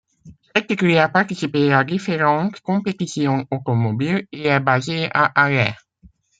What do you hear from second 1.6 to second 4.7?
à différentes compétitions automobiles et est